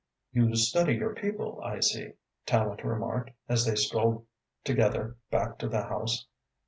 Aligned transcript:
"You 0.31 0.55
study 0.55 0.95
your 0.95 1.13
people, 1.13 1.61
I 1.63 1.79
see," 1.79 2.13
Tallente 2.47 2.85
remarked, 2.85 3.29
as 3.47 3.65
they 3.65 3.75
strolled 3.75 4.25
together 4.63 5.15
back 5.29 5.59
to 5.59 5.69
the 5.69 5.83
house. 5.83 6.25